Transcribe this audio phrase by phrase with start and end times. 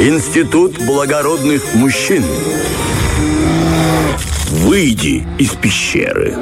[0.00, 2.24] Институт благородных мужчин.
[4.50, 6.36] Выйди из пещеры.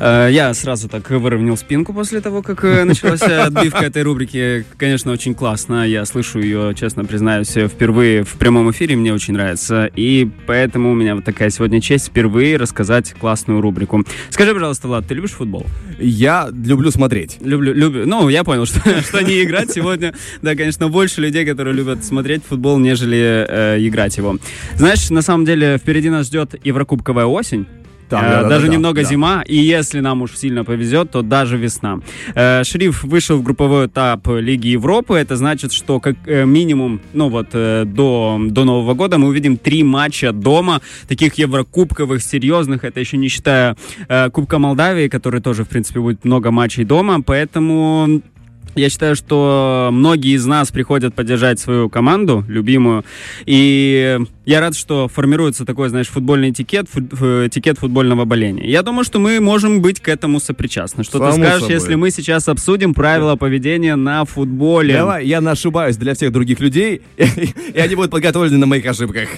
[0.00, 4.64] Э, я сразу так выровнял спинку после того, как э, началась отбивка этой рубрики.
[4.76, 5.86] Конечно, очень классно.
[5.86, 8.96] Я слышу ее, честно признаюсь, впервые в прямом эфире.
[8.96, 9.90] Мне очень нравится.
[9.94, 14.04] И поэтому у меня вот такая сегодня честь впервые рассказать классную рубрику.
[14.30, 15.66] Скажи, пожалуйста, Влад, ты любишь футбол?
[15.98, 17.38] Я люблю смотреть.
[17.40, 18.06] Люблю, люблю.
[18.06, 20.14] Ну, я понял, что, что не играть сегодня.
[20.42, 24.38] Да, конечно, больше людей, которые любят смотреть футбол, нежели э, играть его.
[24.76, 27.66] Знаешь, на самом деле впереди нас ждет Еврокубковая осень.
[28.10, 29.08] Да, Э, да, да, даже да, немного да.
[29.08, 32.00] зима, и если нам уж сильно повезет, то даже весна.
[32.34, 35.14] Э, Шриф вышел в групповой этап Лиги Европы.
[35.14, 39.82] Это значит, что как э, минимум, ну вот до, до Нового года мы увидим три
[39.82, 42.84] матча дома, таких еврокубковых, серьезных.
[42.84, 43.76] Это еще не считая
[44.32, 47.22] Кубка Молдавии, который тоже, в принципе, будет много матчей дома.
[47.22, 48.22] Поэтому
[48.74, 53.04] я считаю, что многие из нас приходят поддержать свою команду, любимую.
[53.46, 57.12] И я рад, что формируется такой, знаешь, футбольный этикет, фут-
[57.46, 58.68] этикет футбольного боления.
[58.68, 61.04] Я думаю, что мы можем быть к этому сопричастны.
[61.04, 61.74] Что ты Само скажешь, собой.
[61.74, 64.94] если мы сейчас обсудим правила поведения на футболе?
[64.94, 69.28] Давай, я ошибаюсь для всех других людей, и они будут подготовлены на моих ошибках.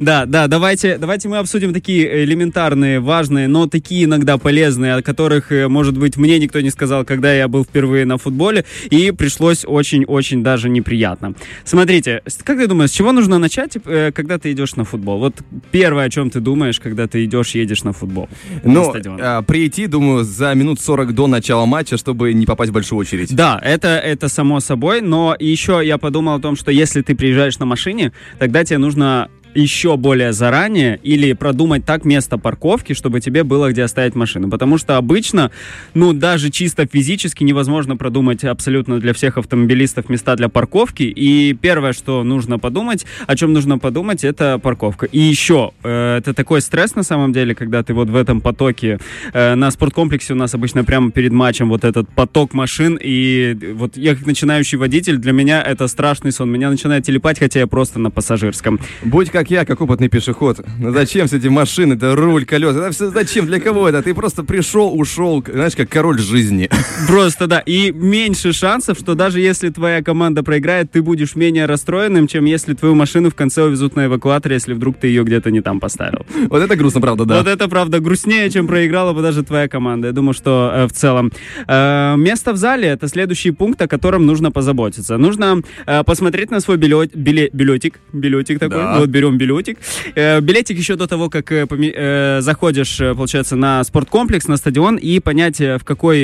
[0.00, 5.52] Да, да, давайте, давайте мы обсудим такие элементарные, важные, но такие иногда полезные, о которых,
[5.52, 9.64] э, может быть, мне никто не сказал, когда я был впервые на футболе, и пришлось
[9.64, 11.34] очень-очень даже неприятно.
[11.64, 15.18] Смотрите, как ты думаешь, с чего нужно начать, э, когда ты идешь на футбол?
[15.18, 15.34] Вот
[15.70, 18.28] первое, о чем ты думаешь, когда ты идешь, едешь на футбол?
[18.64, 22.98] Ну, а, прийти, думаю, за минут 40 до начала матча, чтобы не попасть в большую
[22.98, 23.34] очередь.
[23.34, 27.58] Да, это, это само собой, но еще я подумал о том, что если ты приезжаешь
[27.58, 33.44] на машине, тогда тебе нужно еще более заранее или продумать так место парковки, чтобы тебе
[33.44, 34.50] было где оставить машину.
[34.50, 35.50] Потому что обычно,
[35.94, 41.02] ну, даже чисто физически невозможно продумать абсолютно для всех автомобилистов места для парковки.
[41.02, 45.06] И первое, что нужно подумать, о чем нужно подумать, это парковка.
[45.06, 48.98] И еще, э, это такой стресс на самом деле, когда ты вот в этом потоке
[49.32, 53.96] э, на спорткомплексе у нас обычно прямо перед матчем вот этот поток машин, и вот
[53.96, 56.50] я как начинающий водитель, для меня это страшный сон.
[56.50, 58.80] Меня начинает телепать, хотя я просто на пассажирском.
[59.02, 60.60] Будь как я, как опытный пешеход.
[60.78, 62.80] Ну зачем все эти машины, это руль, колеса?
[62.80, 63.46] Это все зачем?
[63.46, 64.02] Для кого это?
[64.02, 66.68] Ты просто пришел, ушел, знаешь, как король жизни.
[67.08, 67.60] Просто, да.
[67.60, 72.74] И меньше шансов, что даже если твоя команда проиграет, ты будешь менее расстроенным, чем если
[72.74, 76.26] твою машину в конце увезут на эвакуаторе, если вдруг ты ее где-то не там поставил.
[76.48, 77.38] Вот это грустно, правда, да.
[77.38, 80.08] Вот это, правда, грустнее, чем проиграла бы даже твоя команда.
[80.08, 81.32] Я думаю, что э, в целом.
[81.66, 85.16] Э, место в зале— это следующий пункт, о котором нужно позаботиться.
[85.18, 88.00] Нужно э, посмотреть на свой билет, биле- билетик.
[88.12, 88.78] Билетик такой.
[88.78, 88.98] Да.
[88.98, 89.78] Вот берем билетик.
[90.14, 95.20] Э, билетик еще до того, как э, э, заходишь, получается, на спорткомплекс, на стадион, и
[95.20, 96.20] понять, в какой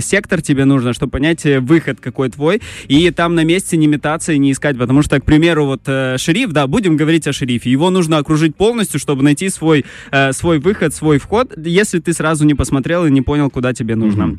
[0.00, 4.38] сектор тебе нужно, чтобы понять выход какой твой, и там на месте не метаться и
[4.38, 5.82] не искать, потому что, к примеру, вот
[6.20, 9.84] шериф, да, будем говорить о шерифе, его нужно окружить полностью, чтобы найти свой,
[10.32, 14.38] свой выход, свой вход, если ты сразу не посмотрел и не понял, куда тебе нужно.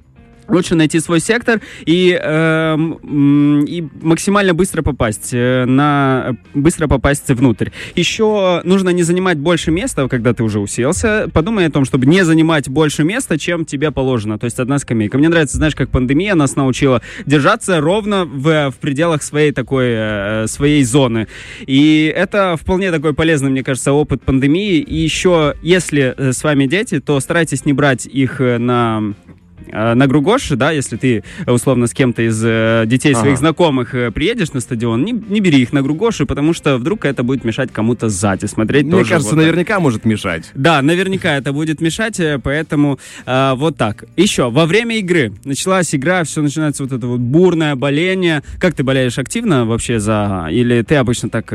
[0.49, 7.69] Лучше найти свой сектор и, м, и максимально быстро попасть э, на быстро попасть внутрь.
[7.95, 11.29] Еще нужно не занимать больше места, когда ты уже уселся.
[11.33, 14.39] Подумай о том, чтобы не занимать больше места, чем тебе положено.
[14.39, 15.17] То есть одна скамейка.
[15.17, 20.47] Мне нравится, знаешь, как пандемия нас научила держаться ровно в, в пределах своей такой э,
[20.47, 21.27] своей зоны.
[21.65, 24.77] И это вполне такой полезный, мне кажется, опыт пандемии.
[24.77, 29.38] И еще, если э, с вами дети, то старайтесь не брать их э, на э,
[29.71, 33.39] на Гругош, да, если ты э, условно с кем-то из э, детей своих Ага.
[33.39, 37.23] знакомых э, приедешь на стадион, не, не бери их на Гругоши, потому что вдруг это
[37.23, 39.45] будет мешать кому-то сзади смотреть Мне тоже кажется, вот так.
[39.45, 40.51] наверняка может мешать.
[40.53, 44.05] Да, наверняка это будет мешать, поэтому э, вот так.
[44.15, 48.43] Еще, во время игры началась игра, все начинается вот это вот бурное боление.
[48.59, 50.47] Как ты болеешь активно вообще за...
[50.51, 51.53] Или ты обычно так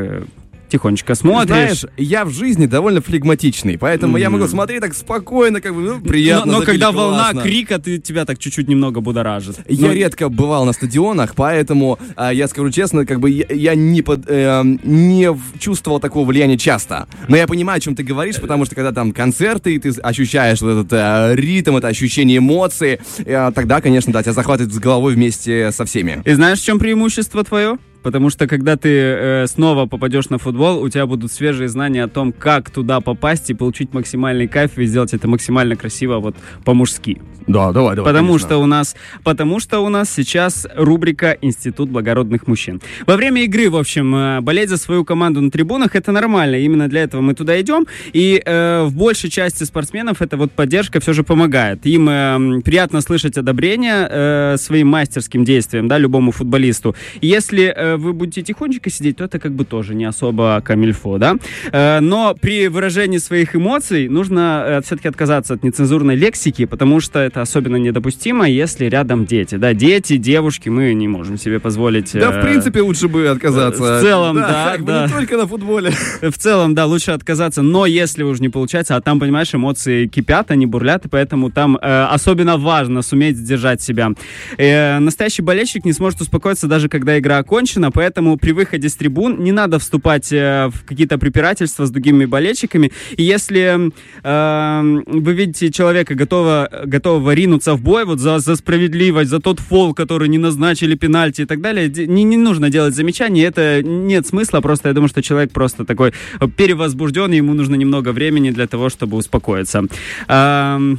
[0.75, 1.81] тихонечко смотришь?
[1.81, 5.95] Знаешь, я в жизни довольно флегматичный, поэтому я могу смотреть так спокойно, как бы, ну,
[5.95, 6.53] но, приятно.
[6.53, 7.43] но забили, когда волна классно.
[7.43, 9.59] крика, ты, тебя так чуть-чуть немного будоражит.
[9.69, 13.75] Я Ну, редко бывал на стадионах, поэтому а, я скажу честно, как бы я, я
[13.77, 15.29] не, под, э, не
[15.61, 17.07] чувствовал такого влияния часто.
[17.29, 20.61] Но я понимаю, о чем ты говоришь, потому что когда там концерты, и ты ощущаешь
[20.61, 25.15] вот этот э, ритм, это ощущение эмоций, э, тогда, конечно, да, тебя захватывает с головой
[25.15, 26.21] вместе со всеми.
[26.25, 27.79] И знаешь, в чем преимущество твое?
[28.05, 32.09] Потому что когда ты э, снова попадешь на футбол, у тебя будут свежие знания о
[32.09, 37.21] том, как туда попасть и получить максимальный кайф и сделать это максимально красиво вот по-мужски.
[37.47, 38.11] Да, давай, давай.
[38.11, 38.49] Потому конечно.
[38.49, 42.81] что у нас, потому что у нас сейчас рубрика Институт благородных мужчин.
[43.07, 46.57] Во время игры, в общем, э, болеть за свою команду на трибунах это нормально.
[46.57, 47.87] Именно для этого мы туда идем.
[48.13, 51.85] И э, в большей части спортсменов эта вот поддержка все же помогает.
[51.87, 56.95] Им э, приятно слышать одобрение э, своим мастерским действиям, да, любому футболисту.
[57.21, 61.37] Если э, вы будете тихонечко сидеть, то это как бы тоже не особо камильфо, да.
[61.73, 67.19] Э, но при выражении своих эмоций нужно э, все-таки отказаться от нецензурной лексики, потому что
[67.19, 69.57] это особенно недопустимо, если рядом дети.
[69.57, 72.13] Да, дети, девушки, мы не можем себе позволить...
[72.13, 73.99] Да, в э, принципе, лучше бы отказаться.
[73.99, 75.07] в целом, да, да.
[75.07, 75.93] Не только на футболе.
[76.23, 80.51] В целом, да, лучше отказаться, но если уж не получается, а там, понимаешь, эмоции кипят,
[80.51, 84.11] они бурлят, и поэтому там особенно важно суметь сдержать себя.
[84.59, 89.53] Настоящий болельщик не сможет успокоиться даже когда игра окончена, поэтому при выходе с трибун не
[89.53, 92.93] надо вступать э, в какие-то препирательства с другими болельщиками.
[93.17, 93.91] И если
[94.23, 99.61] э, вы видите человека, готова, готового ринуться в бой вот за, за справедливость, за тот
[99.61, 104.27] фол, который не назначили пенальти и так далее, не, не нужно делать замечания, это нет
[104.27, 106.13] смысла, просто я думаю, что человек просто такой
[106.57, 109.85] перевозбужден, и ему нужно немного времени для того, чтобы успокоиться.
[110.29, 110.99] Ам,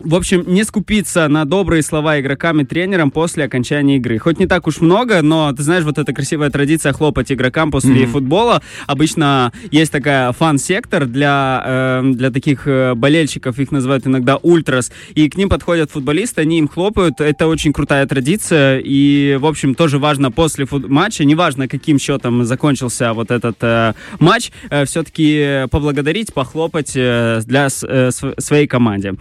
[0.00, 4.18] в общем, не скупиться на добрые слова игрокам и тренерам после окончания игры.
[4.18, 8.06] Хоть не так уж много, но ты знаешь, вот эта красивая традиция хлопать игрокам после
[8.06, 8.62] футбола.
[8.86, 15.28] Обычно есть такая фан-сектор для, э, для таких э, болельщиков, их называют иногда ультрас, и
[15.28, 17.20] к ним подходят футболисты, они им хлопают.
[17.20, 22.44] Это очень крутая традиция, и, в общем, тоже важно после фут- матча, неважно, каким счетом
[22.44, 24.50] закончился вот этот э, матч,
[24.86, 29.14] все-таки поблагодарить, похлопать э, для э, св- своей команде.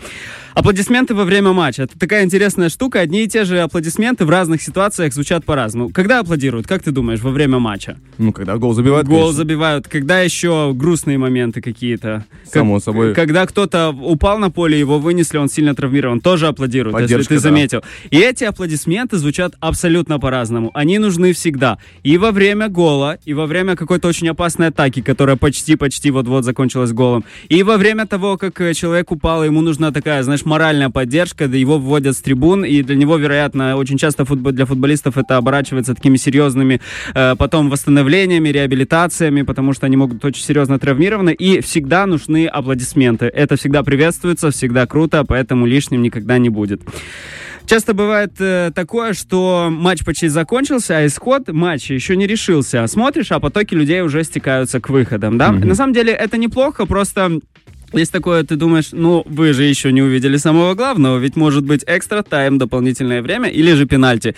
[0.67, 1.83] Аплодисменты во время матча.
[1.83, 2.99] Это такая интересная штука.
[2.99, 5.91] Одни и те же аплодисменты в разных ситуациях звучат по-разному.
[5.91, 7.95] Когда аплодируют, как ты думаешь, во время матча?
[8.17, 9.37] Ну, когда гол забивают, Гол конечно.
[9.37, 9.87] забивают.
[9.87, 12.25] Когда еще грустные моменты какие-то?
[12.43, 13.13] Как- Само собой.
[13.13, 17.35] Когда кто-то упал на поле, его вынесли, он сильно травмирован, тоже аплодируют, если Поддержка, ты
[17.35, 17.41] да.
[17.43, 17.81] заметил.
[18.11, 20.71] И эти аплодисменты звучат абсолютно по-разному.
[20.73, 21.77] Они нужны всегда.
[22.03, 26.91] И во время гола, и во время какой-то очень опасной атаки, которая почти-почти вот-вот закончилась
[26.91, 27.23] голом.
[27.47, 31.55] И во время того, как э, человек упал, ему нужна такая, знаешь, моральная поддержка, да
[31.55, 35.93] его вводят с трибун, и для него, вероятно, очень часто футбол, для футболистов это оборачивается
[35.93, 36.81] такими серьезными
[37.13, 43.25] э, потом восстановлениями, реабилитациями, потому что они могут очень серьезно травмированы, и всегда нужны аплодисменты.
[43.25, 46.81] Это всегда приветствуется, всегда круто, поэтому лишним никогда не будет.
[47.67, 52.87] Часто бывает э, такое, что матч почти закончился, а исход матча еще не решился.
[52.87, 55.51] Смотришь, а потоки людей уже стекаются к выходам, да?
[55.51, 57.41] На самом деле это неплохо, просто
[57.93, 61.83] есть такое, ты думаешь, ну, вы же еще не увидели самого главного, ведь может быть
[61.87, 64.35] экстра тайм, дополнительное время или же пенальти,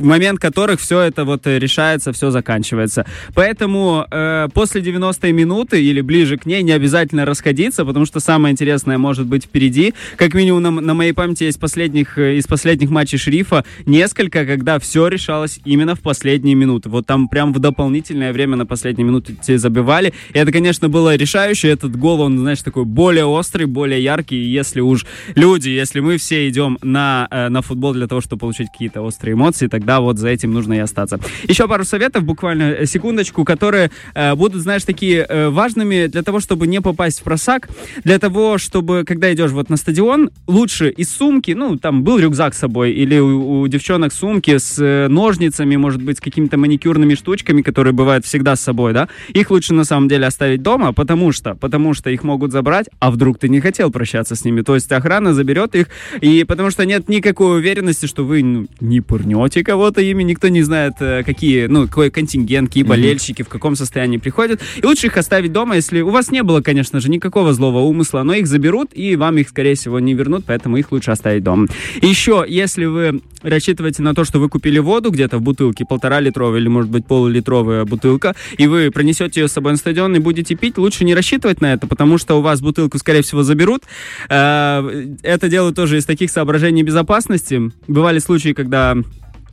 [0.00, 3.06] момент которых все это вот э, решается, все заканчивается.
[3.34, 8.52] Поэтому э, после 90-й минуты или ближе к ней не обязательно расходиться, потому что самое
[8.52, 9.94] интересное может быть впереди.
[10.16, 14.78] Как минимум на, на моей памяти есть последних, э, из последних матчей Шрифа несколько, когда
[14.78, 16.88] все решалось именно в последние минуты.
[16.88, 20.12] Вот там прям в дополнительное время на последние минуты те забивали.
[20.32, 21.72] И это, конечно, было решающее.
[21.72, 24.36] Этот гол, он, знаешь, такой более острый, более яркий.
[24.36, 28.40] И если уж люди, если мы все идем на, э, на футбол для того, чтобы
[28.40, 31.18] получить какие-то острые эмоции, тогда вот за этим нужно и остаться.
[31.48, 36.40] Еще пару советов, буквально э, секундочку, которые э, будут, знаешь, такие э, важными для того,
[36.40, 37.68] чтобы не попасть в просак,
[38.04, 42.54] для того, чтобы, когда идешь вот на стадион, лучше из сумки, ну, там был рюкзак
[42.54, 47.14] с собой, или у, у девчонок сумки с э, ножницами, может быть, с какими-то маникюрными
[47.14, 51.32] штучками, которые бывают всегда с собой, да, их лучше на самом деле оставить дома, потому
[51.32, 54.74] что, потому что их могут забрать, а вдруг ты не хотел прощаться с ними, то
[54.74, 55.88] есть охрана заберет их,
[56.20, 60.62] и потому что нет никакой уверенности, что вы ну, не пырнете кого-то ими, никто не
[60.62, 65.16] знает, э, какие, ну, какой контингент, какие болельщики, в каком состоянии приходят, и лучше их
[65.16, 68.90] оставить дома, если у вас не было, конечно же, никакого злого умысла, но их заберут,
[68.92, 71.68] и вам их, скорее всего, не вернут, поэтому их лучше оставить дома.
[72.02, 76.18] И еще, если вы рассчитываете на то, что вы купили воду где-то в бутылке, полтора
[76.18, 80.18] литровая или, может быть, полулитровая бутылка, и вы пронесете ее с собой на стадион и
[80.18, 83.84] будете пить, лучше не рассчитывать на это, потому что у вас бутылку, скорее всего, заберут.
[84.28, 87.70] Э, Это делают тоже из таких соображений безопасности.
[87.86, 88.96] Бывали случаи, когда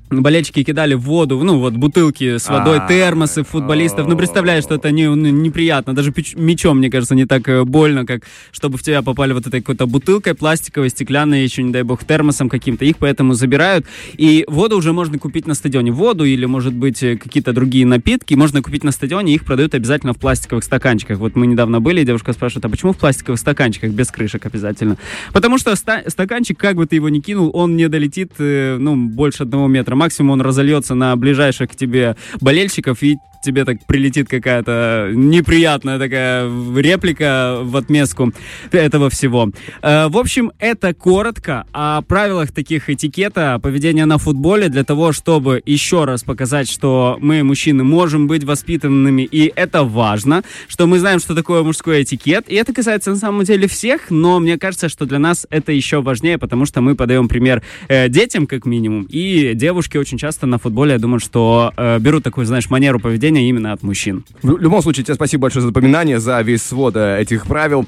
[0.10, 4.08] болельщики кидали в воду, ну вот бутылки с водой, А, термосы футболистов.
[4.08, 5.94] Ну представляешь, что это не, ну, неприятно.
[5.96, 9.48] Даже пич- мечом, мне кажется, не так э, больно, как чтобы в тебя попали вот
[9.48, 12.86] этой какой-то бутылкой пластиковой, стеклянной, еще не дай бог термосом каким-то.
[12.86, 13.86] Их поэтому забирают.
[14.16, 15.92] И воду уже можно купить на стадионе.
[15.92, 19.34] Воду или, может быть, э, какие-то другие напитки можно купить на стадионе.
[19.34, 21.18] Их продают обязательно в пластиковых стаканчиках.
[21.18, 24.98] Вот мы недавно были, девушка спрашивает, а почему в пластиковых стаканчиках без крышек обязательно?
[25.34, 28.96] Потому что ста- стаканчик, как бы ты его ни кинул, он не долетит, э, ну,
[28.96, 29.95] больше одного метра.
[29.96, 36.50] Максимум он разольется на ближайших к тебе болельщиков и тебе так прилетит какая-то неприятная такая
[36.76, 38.34] реплика в отместку
[38.72, 39.52] этого всего.
[39.82, 45.62] Э, в общем, это коротко о правилах таких этикета поведения на футболе для того, чтобы
[45.66, 51.20] еще раз показать, что мы, мужчины, можем быть воспитанными, и это важно, что мы знаем,
[51.20, 55.06] что такое мужской этикет, и это касается на самом деле всех, но мне кажется, что
[55.06, 59.54] для нас это еще важнее, потому что мы подаем пример э, детям, как минимум, и
[59.54, 63.74] девушки очень часто на футболе, я думаю, что э, берут такую, знаешь, манеру поведения именно
[63.74, 64.26] от мужчин.
[64.42, 67.86] В любом случае, тебе спасибо большое за напоминание, за весь свод э, этих правил.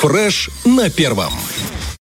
[0.00, 1.32] Фреш на первом.